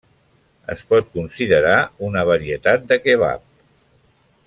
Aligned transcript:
Es 0.73 0.79
pot 0.93 1.11
considerar 1.17 1.75
una 2.09 2.25
varietat 2.33 2.89
de 2.93 2.99
kebab. 3.07 3.45